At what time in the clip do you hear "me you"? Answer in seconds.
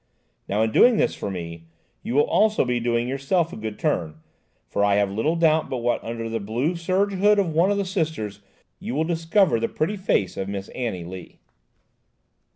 1.29-2.15